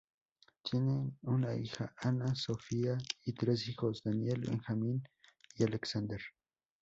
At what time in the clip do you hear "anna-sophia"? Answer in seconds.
1.99-2.97